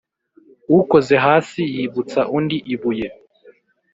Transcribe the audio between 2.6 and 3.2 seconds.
ibuye.